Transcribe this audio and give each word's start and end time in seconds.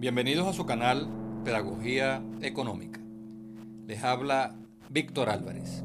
Bienvenidos 0.00 0.48
a 0.48 0.54
su 0.54 0.64
canal 0.64 1.06
Pedagogía 1.44 2.24
Económica. 2.40 3.02
Les 3.86 4.02
habla 4.02 4.56
Víctor 4.88 5.28
Álvarez. 5.28 5.84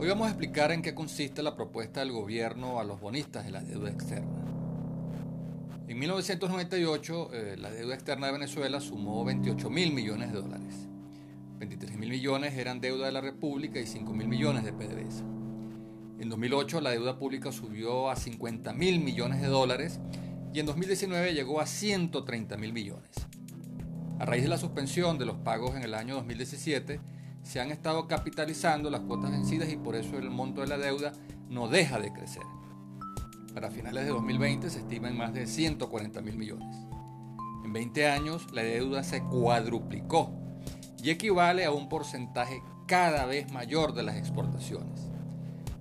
Hoy 0.00 0.08
vamos 0.08 0.26
a 0.26 0.30
explicar 0.30 0.72
en 0.72 0.82
qué 0.82 0.92
consiste 0.92 1.44
la 1.44 1.54
propuesta 1.54 2.00
del 2.00 2.10
gobierno 2.10 2.80
a 2.80 2.84
los 2.84 3.00
bonistas 3.00 3.44
de 3.44 3.52
la 3.52 3.60
deuda 3.60 3.90
externa. 3.90 4.44
En 5.86 6.00
1998, 6.00 7.30
eh, 7.32 7.56
la 7.56 7.70
deuda 7.70 7.94
externa 7.94 8.26
de 8.26 8.32
Venezuela 8.32 8.80
sumó 8.80 9.24
28 9.24 9.70
mil 9.70 9.92
millones 9.92 10.32
de 10.32 10.40
dólares. 10.40 10.88
23 11.60 11.96
mil 11.96 12.10
millones 12.10 12.54
eran 12.54 12.80
deuda 12.80 13.06
de 13.06 13.12
la 13.12 13.20
República 13.20 13.78
y 13.78 13.86
5 13.86 14.14
mil 14.14 14.26
millones 14.26 14.64
de 14.64 14.72
PDVSA. 14.72 15.22
En 16.18 16.28
2008, 16.28 16.80
la 16.80 16.90
deuda 16.90 17.20
pública 17.20 17.52
subió 17.52 18.10
a 18.10 18.16
50 18.16 18.72
mil 18.72 18.98
millones 18.98 19.40
de 19.40 19.46
dólares 19.46 20.00
y 20.52 20.58
en 20.58 20.66
2019 20.66 21.34
llegó 21.34 21.60
a 21.60 21.66
130 21.66 22.56
mil 22.56 22.72
millones. 22.72 23.27
A 24.18 24.24
raíz 24.24 24.42
de 24.42 24.48
la 24.48 24.58
suspensión 24.58 25.16
de 25.16 25.26
los 25.26 25.36
pagos 25.36 25.76
en 25.76 25.84
el 25.84 25.94
año 25.94 26.16
2017, 26.16 27.00
se 27.44 27.60
han 27.60 27.70
estado 27.70 28.08
capitalizando 28.08 28.90
las 28.90 29.02
cuotas 29.02 29.30
vencidas 29.30 29.70
y 29.70 29.76
por 29.76 29.94
eso 29.94 30.18
el 30.18 30.28
monto 30.28 30.60
de 30.60 30.66
la 30.66 30.76
deuda 30.76 31.12
no 31.48 31.68
deja 31.68 32.00
de 32.00 32.12
crecer. 32.12 32.42
Para 33.54 33.70
finales 33.70 34.04
de 34.04 34.10
2020 34.10 34.70
se 34.70 34.80
estima 34.80 35.08
en 35.08 35.16
más 35.16 35.32
de 35.32 35.46
140 35.46 36.20
mil 36.20 36.36
millones. 36.36 36.76
En 37.64 37.72
20 37.72 38.08
años 38.08 38.52
la 38.52 38.62
deuda 38.62 39.04
se 39.04 39.22
cuadruplicó 39.22 40.32
y 41.00 41.10
equivale 41.10 41.64
a 41.64 41.70
un 41.70 41.88
porcentaje 41.88 42.60
cada 42.88 43.24
vez 43.24 43.52
mayor 43.52 43.94
de 43.94 44.02
las 44.02 44.16
exportaciones. 44.16 45.00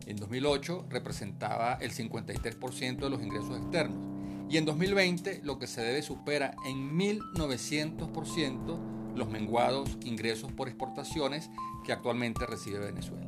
En 0.06 0.16
2008 0.16 0.86
representaba 0.90 1.80
el 1.82 1.92
53% 1.92 2.98
de 2.98 3.10
los 3.10 3.24
ingresos 3.24 3.58
externos 3.58 4.17
y 4.50 4.58
en 4.58 4.66
2020 4.66 5.42
lo 5.44 5.60
que 5.60 5.68
se 5.68 5.82
debe 5.82 6.02
supera 6.02 6.56
en 6.66 6.98
1900% 6.98 9.16
los 9.16 9.30
menguados 9.30 9.98
ingresos 10.04 10.52
por 10.52 10.68
exportaciones 10.68 11.50
que 11.86 11.92
actualmente 11.92 12.46
recibe 12.46 12.80
Venezuela. 12.80 13.28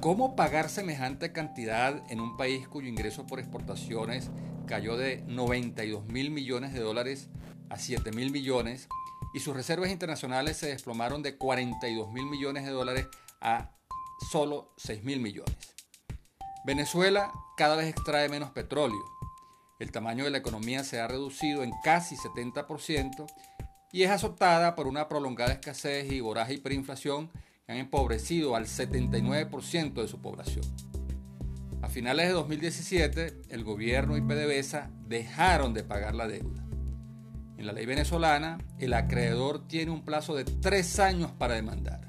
¿Cómo 0.00 0.36
pagar 0.36 0.68
semejante 0.68 1.32
cantidad 1.32 2.00
en 2.10 2.20
un 2.20 2.36
país 2.36 2.68
cuyo 2.68 2.88
ingreso 2.88 3.26
por 3.26 3.40
exportaciones 3.40 4.30
cayó 4.66 4.96
de 4.96 5.24
92 5.26 6.06
mil 6.06 6.30
millones 6.30 6.72
de 6.72 6.80
dólares 6.80 7.28
a 7.68 7.78
7 7.78 8.12
mil 8.12 8.30
millones 8.30 8.88
y 9.34 9.40
sus 9.40 9.56
reservas 9.56 9.90
internacionales 9.90 10.56
se 10.56 10.68
desplomaron 10.68 11.22
de 11.22 11.36
42 11.36 12.12
mil 12.12 12.26
millones 12.26 12.64
de 12.64 12.70
dólares 12.70 13.08
a 13.40 13.72
solo 14.30 14.72
6 14.76 15.02
mil 15.02 15.20
millones? 15.20 15.56
Venezuela 16.64 17.32
cada 17.56 17.76
vez 17.76 17.88
extrae 17.88 18.28
menos 18.28 18.50
petróleo 18.50 19.17
el 19.78 19.92
tamaño 19.92 20.24
de 20.24 20.30
la 20.30 20.38
economía 20.38 20.82
se 20.84 21.00
ha 21.00 21.06
reducido 21.06 21.62
en 21.62 21.72
casi 21.84 22.16
70% 22.16 23.26
y 23.92 24.02
es 24.02 24.10
azotada 24.10 24.74
por 24.74 24.86
una 24.86 25.08
prolongada 25.08 25.52
escasez 25.52 26.10
y 26.12 26.20
voraz 26.20 26.50
hiperinflación 26.50 27.30
que 27.64 27.72
han 27.72 27.78
empobrecido 27.78 28.56
al 28.56 28.66
79% 28.66 29.94
de 29.94 30.08
su 30.08 30.20
población. 30.20 30.64
A 31.80 31.88
finales 31.88 32.26
de 32.26 32.32
2017, 32.32 33.42
el 33.50 33.64
gobierno 33.64 34.16
y 34.16 34.20
PDVSA 34.20 34.90
dejaron 35.06 35.74
de 35.74 35.84
pagar 35.84 36.14
la 36.14 36.26
deuda. 36.26 36.64
En 37.56 37.66
la 37.66 37.72
ley 37.72 37.86
venezolana, 37.86 38.58
el 38.78 38.94
acreedor 38.94 39.66
tiene 39.66 39.92
un 39.92 40.04
plazo 40.04 40.34
de 40.34 40.44
tres 40.44 40.98
años 40.98 41.30
para 41.32 41.54
demandar 41.54 42.08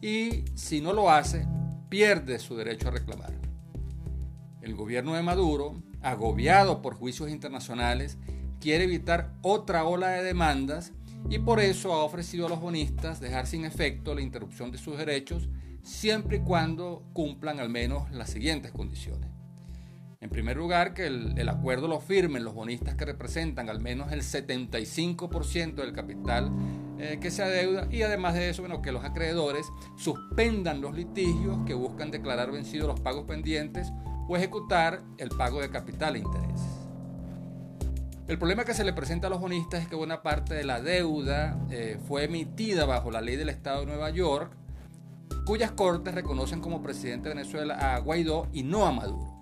y 0.00 0.44
si 0.54 0.80
no 0.80 0.92
lo 0.92 1.10
hace, 1.10 1.46
pierde 1.88 2.38
su 2.38 2.56
derecho 2.56 2.88
a 2.88 2.92
reclamar. 2.92 3.41
El 4.62 4.74
gobierno 4.74 5.14
de 5.14 5.22
Maduro 5.22 5.82
agobiado 6.02 6.82
por 6.82 6.94
juicios 6.94 7.30
internacionales, 7.30 8.18
quiere 8.60 8.84
evitar 8.84 9.32
otra 9.42 9.84
ola 9.84 10.08
de 10.08 10.22
demandas 10.22 10.92
y 11.30 11.38
por 11.38 11.60
eso 11.60 11.94
ha 11.94 12.04
ofrecido 12.04 12.46
a 12.46 12.48
los 12.48 12.60
bonistas 12.60 13.20
dejar 13.20 13.46
sin 13.46 13.64
efecto 13.64 14.14
la 14.14 14.20
interrupción 14.20 14.70
de 14.72 14.78
sus 14.78 14.98
derechos 14.98 15.48
siempre 15.82 16.38
y 16.38 16.40
cuando 16.40 17.04
cumplan 17.12 17.60
al 17.60 17.68
menos 17.68 18.10
las 18.12 18.30
siguientes 18.30 18.72
condiciones. 18.72 19.30
En 20.20 20.30
primer 20.30 20.56
lugar, 20.56 20.94
que 20.94 21.06
el, 21.06 21.48
acuerdo 21.48 21.88
lo 21.88 21.98
firmen 21.98 22.44
los 22.44 22.54
bonistas 22.54 22.94
que 22.94 23.04
representan 23.04 23.68
al 23.68 23.80
menos 23.80 24.12
el 24.12 24.22
75% 24.22 25.74
del 25.74 25.92
capital 25.92 26.52
eh, 26.98 27.18
que 27.20 27.32
se 27.32 27.42
adeuda 27.42 27.88
y 27.90 28.02
además 28.02 28.34
de 28.34 28.48
eso, 28.48 28.62
bueno, 28.62 28.82
que 28.82 28.92
los 28.92 29.04
acreedores 29.04 29.66
suspendan 29.96 30.80
los 30.80 30.94
litigios 30.94 31.58
que 31.66 31.74
buscan 31.74 32.12
declarar 32.12 32.52
vencidos 32.52 32.86
los 32.86 33.00
pagos 33.00 33.24
pendientes 33.24 33.92
o 34.28 34.36
ejecutar 34.36 35.02
el 35.18 35.30
pago 35.30 35.60
de 35.60 35.70
capital 35.70 36.16
e 36.16 36.20
intereses. 36.20 36.82
El 38.28 38.38
problema 38.38 38.64
que 38.64 38.72
se 38.72 38.84
le 38.84 38.92
presenta 38.92 39.26
a 39.26 39.30
los 39.30 39.40
bonistas 39.40 39.82
es 39.82 39.88
que 39.88 39.96
buena 39.96 40.22
parte 40.22 40.54
de 40.54 40.64
la 40.64 40.80
deuda 40.80 41.58
eh, 41.70 41.98
fue 42.06 42.24
emitida 42.24 42.86
bajo 42.86 43.10
la 43.10 43.20
ley 43.20 43.36
del 43.36 43.48
Estado 43.48 43.80
de 43.80 43.86
Nueva 43.86 44.10
York, 44.10 44.56
cuyas 45.44 45.72
cortes 45.72 46.14
reconocen 46.14 46.60
como 46.60 46.82
presidente 46.82 47.28
de 47.28 47.34
Venezuela 47.34 47.94
a 47.94 47.98
Guaidó 47.98 48.48
y 48.52 48.62
no 48.62 48.86
a 48.86 48.92
Maduro. 48.92 49.32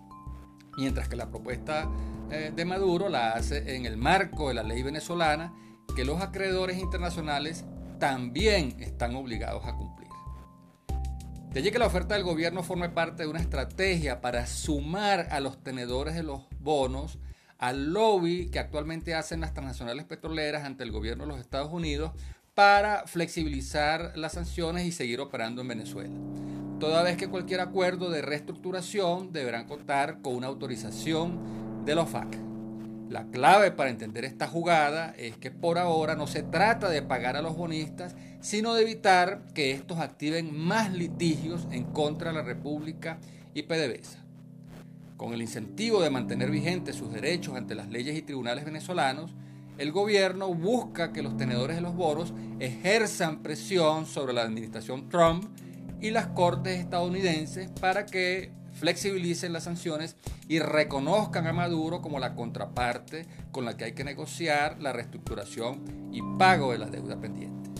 Mientras 0.77 1.09
que 1.09 1.17
la 1.17 1.31
propuesta 1.31 1.89
eh, 2.31 2.53
de 2.55 2.65
Maduro 2.65 3.09
la 3.09 3.33
hace 3.33 3.77
en 3.77 3.87
el 3.87 3.97
marco 3.97 4.49
de 4.49 4.55
la 4.55 4.63
ley 4.63 4.83
venezolana, 4.83 5.53
que 5.95 6.05
los 6.05 6.21
acreedores 6.21 6.79
internacionales 6.79 7.65
también 7.99 8.77
están 8.81 9.15
obligados 9.15 9.67
a 9.67 9.77
cumplir. 9.77 10.10
De 11.53 11.59
allí 11.59 11.73
que 11.73 11.81
la 11.81 11.87
oferta 11.87 12.15
del 12.15 12.23
gobierno 12.23 12.63
forme 12.63 12.91
parte 12.91 13.25
de 13.25 13.29
una 13.29 13.41
estrategia 13.41 14.21
para 14.21 14.47
sumar 14.47 15.27
a 15.33 15.41
los 15.41 15.61
tenedores 15.65 16.15
de 16.15 16.23
los 16.23 16.43
bonos 16.61 17.19
al 17.59 17.93
lobby 17.93 18.51
que 18.51 18.61
actualmente 18.61 19.17
hacen 19.17 19.41
las 19.41 19.53
transnacionales 19.53 20.05
petroleras 20.05 20.65
ante 20.65 20.85
el 20.85 20.93
gobierno 20.93 21.25
de 21.25 21.31
los 21.31 21.41
Estados 21.41 21.73
Unidos 21.73 22.13
para 22.55 23.05
flexibilizar 23.07 24.13
las 24.17 24.35
sanciones 24.35 24.87
y 24.87 24.93
seguir 24.93 25.21
operando 25.21 25.61
en 25.61 25.69
Venezuela. 25.69 26.15
Toda 26.79 27.03
vez 27.03 27.17
que 27.17 27.29
cualquier 27.29 27.61
acuerdo 27.61 28.11
de 28.11 28.23
reestructuración 28.23 29.33
deberán 29.33 29.67
contar 29.67 30.23
con 30.23 30.37
una 30.37 30.47
autorización 30.47 31.85
de 31.85 31.97
los 31.97 32.09
FAC. 32.09 32.50
La 33.11 33.25
clave 33.25 33.73
para 33.73 33.91
entender 33.91 34.25
esta 34.25 34.47
jugada 34.47 35.13
es 35.19 35.37
que 35.37 35.51
por 35.51 35.79
ahora 35.79 36.15
no 36.15 36.29
se 36.29 36.45
trata 36.45 36.89
de 36.89 37.03
pagar 37.03 37.37
a 37.37 37.43
los 37.43 37.57
bonistas, 37.57 38.15
sino 38.41 38.73
de 38.73 38.83
evitar 38.83 39.43
que 39.53 39.73
estos 39.73 39.99
activen 39.99 40.57
más 40.57 40.93
litigios 40.93 41.67
en 41.73 41.87
contra 41.87 42.31
de 42.31 42.37
la 42.37 42.45
República 42.45 43.19
y 43.53 43.65
PDVSA. 43.65 44.25
Con 45.17 45.33
el 45.33 45.43
incentivo 45.43 46.01
de 46.01 46.11
mantener 46.11 46.53
vigentes 46.53 46.95
sus 46.95 47.13
derechos 47.13 47.57
ante 47.57 47.75
las 47.75 47.89
leyes 47.89 48.17
y 48.17 48.23
tribunales 48.23 48.65
venezolanos, 48.65 49.35
el 49.77 49.91
gobierno 49.91 50.55
busca 50.55 51.13
que 51.13 51.23
los 51.23 51.37
tenedores 51.37 51.75
de 51.75 51.83
los 51.83 51.97
bonos 51.97 52.33
ejerzan 52.61 53.43
presión 53.43 54.07
sobre 54.07 54.35
la 54.35 54.43
administración 54.43 55.09
Trump 55.09 55.47
y 56.01 56.11
las 56.11 56.29
cortes 56.29 56.79
estadounidenses 56.79 57.71
para 57.81 58.07
que 58.07 58.53
flexibilicen 58.73 59.53
las 59.53 59.65
sanciones 59.65 60.15
y 60.51 60.59
reconozcan 60.59 61.47
a 61.47 61.53
Maduro 61.53 62.03
como 62.03 62.19
la 62.19 62.35
contraparte 62.35 63.25
con 63.53 63.65
la 63.65 63.77
que 63.77 63.85
hay 63.85 63.93
que 63.93 64.03
negociar 64.03 64.83
la 64.83 64.93
reestructuración 64.93 66.11
y 66.11 66.23
pago 66.39 66.73
de 66.73 66.79
la 66.79 66.91
deuda 66.91 67.21
pendiente. 67.21 67.71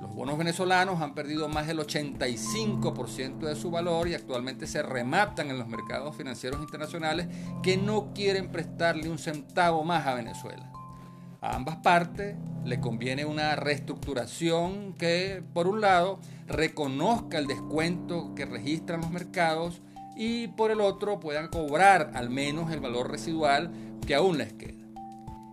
Los 0.00 0.14
bonos 0.14 0.38
venezolanos 0.38 1.02
han 1.02 1.14
perdido 1.14 1.50
más 1.50 1.66
del 1.66 1.80
85% 1.80 3.40
de 3.40 3.56
su 3.56 3.70
valor 3.70 4.08
y 4.08 4.14
actualmente 4.14 4.66
se 4.66 4.82
rematan 4.82 5.50
en 5.50 5.58
los 5.58 5.68
mercados 5.68 6.16
financieros 6.16 6.62
internacionales 6.62 7.28
que 7.62 7.76
no 7.76 8.14
quieren 8.14 8.50
prestarle 8.50 9.10
un 9.10 9.18
centavo 9.18 9.84
más 9.84 10.06
a 10.06 10.14
Venezuela. 10.14 10.72
A 11.42 11.56
ambas 11.56 11.76
partes 11.76 12.36
le 12.64 12.80
conviene 12.80 13.26
una 13.26 13.54
reestructuración 13.54 14.94
que, 14.94 15.42
por 15.52 15.66
un 15.66 15.82
lado, 15.82 16.20
reconozca 16.46 17.36
el 17.36 17.46
descuento 17.46 18.34
que 18.34 18.46
registran 18.46 19.02
los 19.02 19.10
mercados 19.10 19.82
y 20.16 20.48
por 20.48 20.70
el 20.70 20.80
otro 20.80 21.20
puedan 21.20 21.48
cobrar 21.48 22.10
al 22.14 22.30
menos 22.30 22.72
el 22.72 22.80
valor 22.80 23.10
residual 23.10 23.70
que 24.06 24.14
aún 24.14 24.38
les 24.38 24.52
queda. 24.54 24.86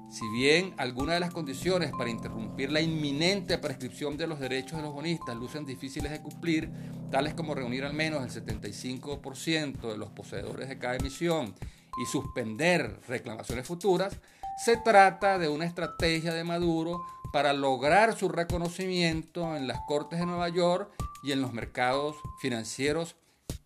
Si 0.10 0.28
bien 0.30 0.76
algunas 0.78 1.16
de 1.16 1.20
las 1.20 1.34
condiciones 1.34 1.92
para 1.92 2.10
interrumpir 2.10 2.72
la 2.72 2.82
inminente 2.82 3.58
prescripción 3.58 4.16
de 4.16 4.28
los 4.28 4.40
derechos 4.40 4.78
de 4.78 4.84
los 4.84 4.94
bonistas 4.94 5.36
lucen 5.36 5.66
difíciles 5.66 6.12
de 6.12 6.22
cumplir, 6.22 6.70
tales 7.10 7.34
como 7.34 7.56
reunir 7.56 7.84
al 7.84 7.94
menos 7.94 8.24
el 8.24 8.46
75% 8.46 9.82
de 9.82 9.98
los 9.98 10.12
poseedores 10.12 10.70
de 10.70 10.78
cada 10.78 10.98
emisión 10.98 11.56
y 12.00 12.06
suspender 12.06 13.00
reclamaciones 13.08 13.66
futuras, 13.66 14.20
se 14.64 14.78
trata 14.78 15.40
de 15.40 15.50
una 15.50 15.66
estrategia 15.66 16.32
de 16.32 16.44
Maduro 16.44 17.04
para 17.32 17.52
lograr 17.54 18.16
su 18.16 18.30
reconocimiento 18.30 19.58
en 19.58 19.68
las 19.68 19.80
Cortes 19.88 20.20
de 20.20 20.28
Nueva 20.28 20.50
York 20.50 20.92
y 21.24 21.32
en 21.32 21.42
los 21.42 21.54
mercados 21.54 22.16
financieros 22.40 23.16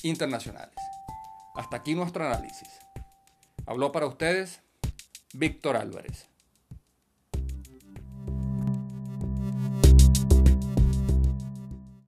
internacionales. 0.04 0.76
Hasta 1.58 1.78
aquí 1.78 1.96
nuestro 1.96 2.24
análisis. 2.24 2.70
Habló 3.66 3.92
para 3.92 4.06
ustedes 4.06 4.62
Víctor 5.34 5.76
Álvarez. 5.76 6.30